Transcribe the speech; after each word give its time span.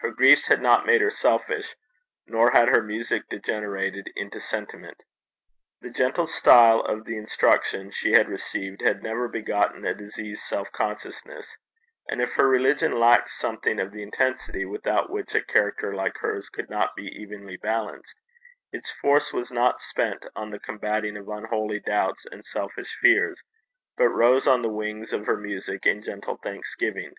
Her 0.00 0.10
griefs 0.10 0.46
had 0.46 0.62
not 0.62 0.86
made 0.86 1.02
her 1.02 1.10
selfish, 1.10 1.76
nor 2.26 2.52
had 2.52 2.68
her 2.68 2.82
music 2.82 3.28
degenerated 3.28 4.08
into 4.16 4.40
sentiment. 4.40 4.96
The 5.82 5.90
gentle 5.90 6.26
style 6.26 6.80
of 6.80 7.04
the 7.04 7.18
instruction 7.18 7.90
she 7.90 8.12
had 8.12 8.26
received 8.30 8.80
had 8.80 9.02
never 9.02 9.28
begotten 9.28 9.84
a 9.84 9.92
diseased 9.92 10.44
self 10.44 10.72
consciousness; 10.72 11.46
and 12.08 12.22
if 12.22 12.32
her 12.36 12.48
religion 12.48 12.98
lacked 12.98 13.32
something 13.32 13.78
of 13.78 13.92
the 13.92 14.02
intensity 14.02 14.64
without 14.64 15.10
which 15.10 15.34
a 15.34 15.42
character 15.44 15.94
like 15.94 16.16
hers 16.16 16.48
could 16.48 16.70
not 16.70 16.96
be 16.96 17.04
evenly 17.08 17.58
balanced, 17.58 18.14
its 18.72 18.92
force 18.92 19.30
was 19.30 19.50
not 19.50 19.82
spent 19.82 20.24
on 20.34 20.48
the 20.50 20.58
combating 20.58 21.18
of 21.18 21.28
unholy 21.28 21.80
doubts 21.80 22.24
and 22.32 22.46
selfish 22.46 22.96
fears, 23.02 23.42
but 23.98 24.08
rose 24.08 24.48
on 24.48 24.62
the 24.62 24.70
wings 24.72 25.12
of 25.12 25.26
her 25.26 25.36
music 25.36 25.84
in 25.84 26.02
gentle 26.02 26.38
thanksgiving. 26.38 27.12